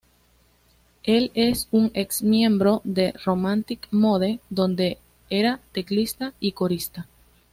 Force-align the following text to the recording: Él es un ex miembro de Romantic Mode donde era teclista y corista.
Él 1.03 1.29
es 1.35 1.67
un 1.69 1.91
ex 1.93 2.23
miembro 2.23 2.81
de 2.83 3.13
Romantic 3.23 3.87
Mode 3.91 4.39
donde 4.49 4.97
era 5.29 5.59
teclista 5.73 6.33
y 6.39 6.53
corista. 6.53 7.07